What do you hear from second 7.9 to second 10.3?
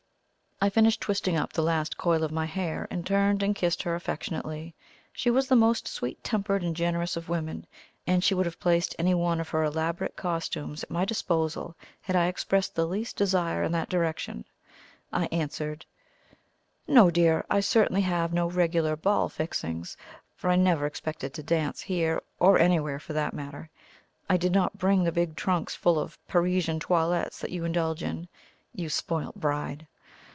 and she would have placed any one of her elaborate